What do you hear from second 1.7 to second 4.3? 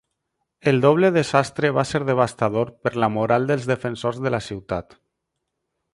va ser devastador per la moral dels defensors